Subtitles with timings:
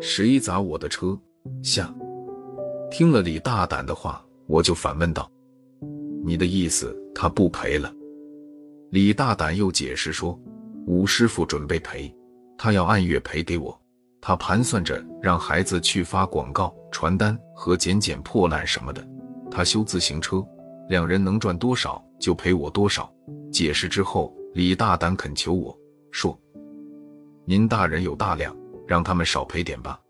[0.00, 1.18] 谁砸我的车？
[1.62, 1.92] 下。
[2.90, 5.30] 听了李大胆的话，我就反问道
[6.24, 7.92] ：“你的意思他不赔了？”
[8.90, 10.38] 李大胆又解释说
[10.86, 12.14] ：“武师傅准备赔，
[12.56, 13.76] 他要按月赔给我。
[14.20, 19.06] 他盘算着让孩子去发广告、传单和捡捡破烂什么的。
[19.50, 20.44] 他修自行车，
[20.88, 23.12] 两人能赚多少就赔我多少。”
[23.50, 25.76] 解释之后，李大胆恳求我
[26.10, 26.38] 说
[27.46, 28.56] ：“您大人有大量，
[28.86, 30.00] 让他们少赔点吧。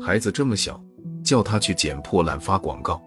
[0.00, 0.80] 孩子这么小，
[1.22, 3.02] 叫他去捡破烂发广告，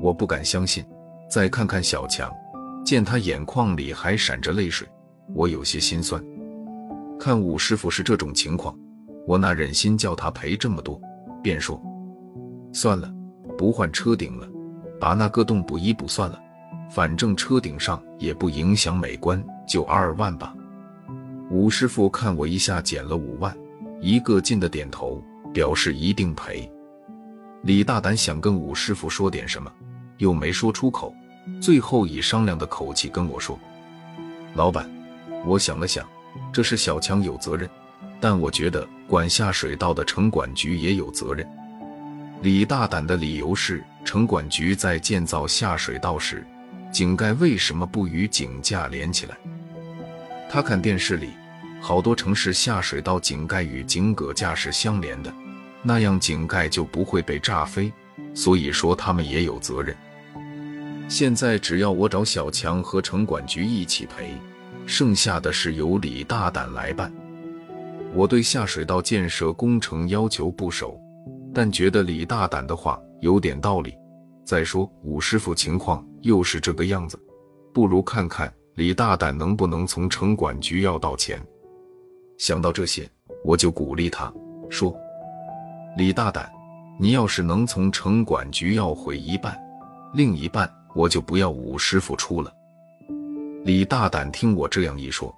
[0.00, 0.84] 我不敢相信。
[1.30, 2.30] 再看看小强。”
[2.84, 4.88] 见他眼眶里还闪着泪水，
[5.34, 6.20] 我有些心酸。
[7.16, 8.76] 看武师傅是这种情况，
[9.24, 11.00] 我哪忍心叫他赔这么多，
[11.40, 11.80] 便说
[12.74, 13.08] ：“算了，
[13.56, 14.48] 不换车顶了，
[14.98, 16.36] 把那个洞补一补算了。
[16.90, 20.52] 反正车顶上也不影响美观，就二万吧。”
[21.52, 23.54] 武师傅看我一下减了五万，
[24.00, 26.66] 一个劲的点头，表示一定赔。
[27.64, 29.70] 李大胆想跟武师傅说点什么，
[30.16, 31.14] 又没说出口。
[31.60, 33.60] 最后以商量的口气跟我说
[34.56, 34.90] ：“老板，
[35.44, 36.08] 我想了想，
[36.50, 37.68] 这是小强有责任，
[38.18, 41.46] 但我觉得管下水道的城管局也有责任。”
[42.40, 46.46] 李大胆的理由是，城管局在建造下水道时，
[46.90, 49.36] 井盖为什么不与井架连起来？
[50.48, 51.30] 他看电视里，
[51.82, 55.34] 好多城市下水道井盖与井葛架是相连的，
[55.82, 57.92] 那样井盖就不会被炸飞。
[58.34, 59.94] 所以说他们也有责任。
[61.08, 64.38] 现在只要我找小强和城管局一起赔，
[64.86, 67.12] 剩下的事由李大胆来办。
[68.14, 70.96] 我对下水道建设工程要求不熟，
[71.52, 73.92] 但觉得李大胆的话有点道理。
[74.44, 77.18] 再说武师傅情况又是这个样子，
[77.74, 81.44] 不如看看李大胆能不能从城管局要到钱。
[82.42, 83.08] 想到这些，
[83.44, 84.34] 我就鼓励他
[84.68, 84.92] 说
[85.96, 86.50] ：“李大胆，
[86.98, 89.56] 你要是能从城管局要回一半，
[90.12, 92.52] 另一半。”我就不要武师傅出了。
[93.64, 95.32] 李大胆听我这样一说，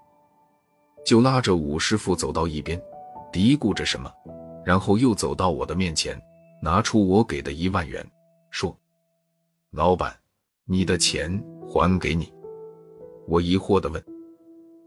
[1.04, 2.80] 就拉着武师傅走到一边，
[3.30, 4.10] 嘀咕着什么，
[4.64, 6.18] 然后又走到我的面前，
[6.62, 8.04] 拿出我给的一万元，
[8.50, 8.74] 说
[9.70, 10.16] ：“老板，
[10.64, 11.38] 你的钱
[11.68, 12.32] 还给你。”
[13.28, 14.02] 我疑惑地问：“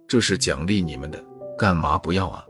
[0.06, 1.24] 这是奖励你们的，
[1.58, 2.46] 干嘛不要啊？”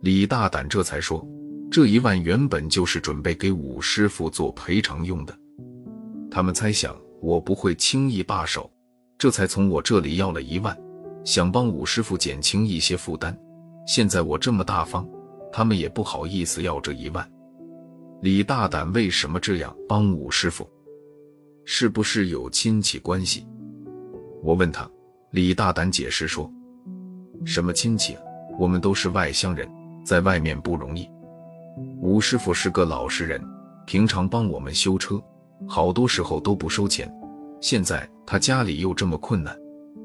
[0.00, 1.26] 李大胆这才说
[1.70, 5.36] ：“这一万原本就是准备给武师傅做赔偿用的。”
[6.30, 6.94] 他们猜想。
[7.20, 8.70] 我不会轻易罢手，
[9.16, 10.76] 这才从我这里要了一万，
[11.24, 13.34] 想帮武师傅减轻一些负担。
[13.86, 15.08] 现在我这么大方，
[15.50, 17.26] 他们也不好意思要这一万。
[18.20, 20.68] 李大胆为什么这样帮武师傅？
[21.64, 23.46] 是不是有亲戚关系？
[24.42, 24.86] 我问他，
[25.30, 26.52] 李大胆解释说
[27.44, 28.16] ：“什么亲戚？
[28.58, 29.68] 我们都是外乡人，
[30.04, 31.08] 在外面不容易。
[32.00, 33.42] 武师傅是个老实人，
[33.86, 35.20] 平常帮我们修车。”
[35.66, 37.10] 好多时候都不收钱，
[37.60, 39.56] 现在他家里又这么困难，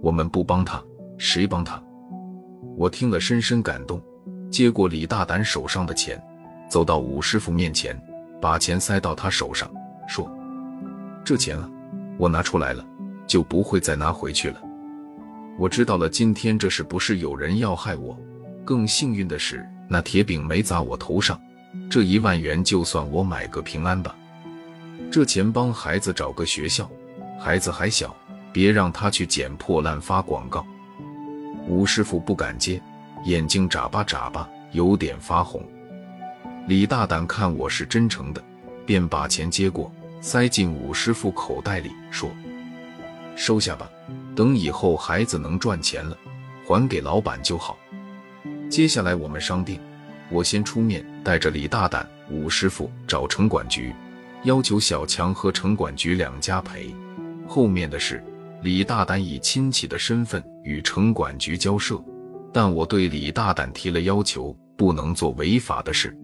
[0.01, 0.81] 我们不帮他，
[1.17, 1.81] 谁帮他？
[2.77, 3.99] 我听了深深感动，
[4.49, 6.21] 接过李大胆手上的钱，
[6.69, 7.99] 走到武师傅面前，
[8.39, 9.69] 把钱塞到他手上，
[10.07, 10.31] 说
[11.25, 11.69] ：“这钱啊，
[12.17, 12.85] 我拿出来了，
[13.27, 14.61] 就不会再拿回去了。
[15.59, 18.17] 我知道了，今天这是不是有人要害我？
[18.63, 21.37] 更幸运的是，那铁饼没砸我头上，
[21.89, 24.15] 这一万元就算我买个平安吧。”
[25.11, 26.89] 这钱帮孩子找个学校，
[27.37, 28.15] 孩子还小，
[28.53, 30.65] 别让他去捡破烂发广告。
[31.67, 32.81] 吴师傅不敢接，
[33.25, 35.61] 眼睛眨巴眨巴，有点发红。
[36.67, 38.41] 李大胆看我是真诚的，
[38.85, 39.91] 便把钱接过，
[40.21, 42.31] 塞进武师傅口袋里，说
[43.35, 43.89] ：“收下吧，
[44.39, 46.17] 等以后孩子能赚钱了，
[46.65, 47.77] 还给老板就好。
[48.69, 49.77] 接下来我们商定，
[50.31, 53.93] 我先出面，带着李大胆、武师傅找城管局。”
[54.45, 56.95] 要求小强和城管局两家赔，
[57.45, 58.23] 后面的事
[58.61, 62.01] 李大胆以亲戚的身份与城管局交涉，
[62.53, 66.17] 但我对李大胆提了要求，不能做违法的事。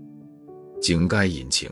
[0.81, 1.69] 井盖引擎。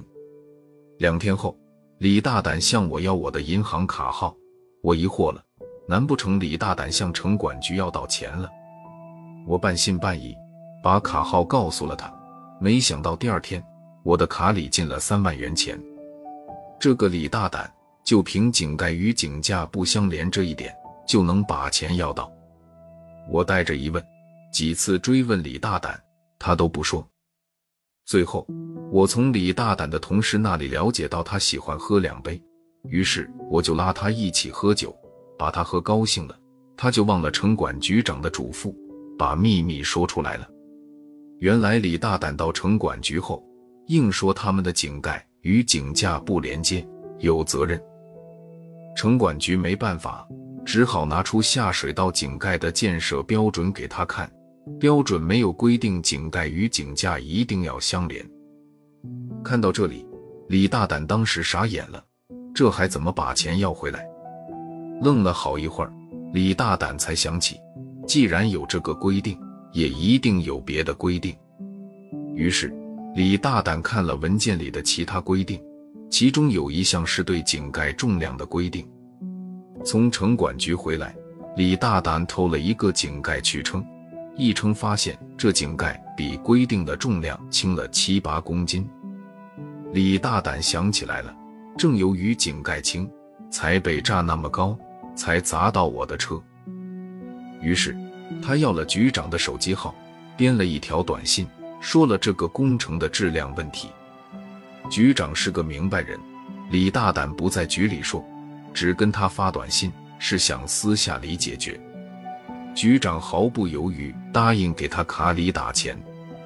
[0.98, 1.58] 两天后，
[2.00, 4.36] 李大胆向我要我的银行卡号，
[4.82, 5.42] 我疑惑了，
[5.88, 8.50] 难不成李大胆向城管局要到钱了？
[9.46, 10.36] 我半信半疑，
[10.82, 12.14] 把卡号告诉了他，
[12.60, 13.64] 没想到第二天，
[14.04, 15.78] 我的卡里进了三万元钱。
[16.80, 17.72] 这个李大胆
[18.04, 20.74] 就凭井盖与井架不相连这一点
[21.06, 22.32] 就能把钱要到。
[23.30, 24.04] 我带着疑问，
[24.52, 26.02] 几次追问李大胆，
[26.40, 27.06] 他都不说。
[28.06, 28.46] 最后，
[28.92, 32.42] 我从李大胆的同事那里了解到他喜欢喝两杯，
[32.90, 34.94] 于是我就拉他一起喝酒，
[35.38, 36.38] 把他喝高兴了，
[36.78, 38.74] 他就忘了城管局长的嘱咐，
[39.18, 40.48] 把秘密说出来了。
[41.40, 43.44] 原来李大胆到城管局后，
[43.88, 46.88] 硬说他们的井盖与井架不连接，
[47.20, 47.82] 有责任。
[48.96, 50.26] 城管局没办法，
[50.64, 54.32] 只好拿出下水道井盖的建设标准给他看，
[54.80, 58.26] 标准没有规定井盖与井架一定要相连。
[59.44, 60.08] 看到这里，
[60.48, 62.02] 李大胆当时傻眼了，
[62.54, 64.08] 这还怎么把钱要回来？
[65.02, 65.92] 愣了好一会儿，
[66.34, 67.60] 李大胆才想起，
[68.08, 69.38] 既然有这个规定，
[69.72, 71.36] 也一定有别的规定。
[72.36, 72.74] 于是，
[73.16, 75.60] 李大胆看了文件里的其他规定。
[76.10, 78.88] 其中有一项是对井盖重量的规定。
[79.84, 81.16] 从城管局回来，
[81.58, 83.84] 李大胆偷了一个井盖去称，
[84.36, 88.88] 一称发现这井盖比规定的重量轻了七八公斤。
[89.92, 91.36] 李大胆想起来了，
[91.76, 93.10] 正由于井盖轻，
[93.54, 94.76] 才被炸那么高，
[95.16, 96.42] 才砸到我的车。
[97.62, 97.96] 于是
[98.42, 99.94] 他要了局长的手机号，
[100.36, 101.48] 编了一条短信，
[101.80, 103.90] 说了这个工程的质量问题。
[104.90, 106.20] 局长是个明白人，
[106.72, 108.26] 李大胆不在局里说，
[108.74, 111.80] 只跟他发短信，是想私下里解决。
[112.74, 115.96] 局长毫不犹豫答应给他卡里打钱，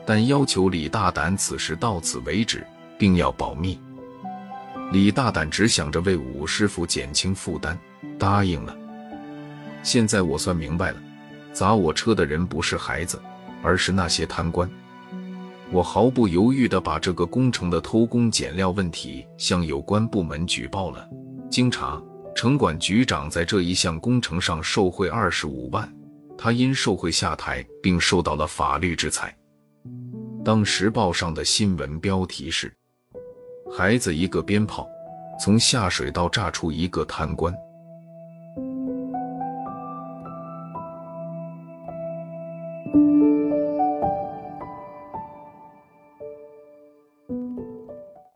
[0.05, 2.67] 但要求李大胆此事到此为止，
[2.99, 3.79] 并要保密。
[4.91, 7.77] 李大胆只想着为武师傅减轻负担，
[8.17, 8.75] 答应了。
[9.83, 10.97] 现在我算明白了，
[11.51, 13.21] 砸我车的人不是孩子，
[13.61, 14.69] 而是那些贪官。
[15.69, 21.05] 我毫不犹豫地把这个工程的偷工减料问题向有关部门举报了。
[21.51, 22.01] 经查，
[22.33, 25.93] 城管局长在这一项工程上受贿二十五万，
[26.37, 29.35] 他因受贿下台，并受到了法律制裁。
[30.45, 32.73] 当时报上的新闻标题是
[33.71, 34.89] ：“孩子一个鞭炮，
[35.39, 37.55] 从下水道炸出一个贪官。”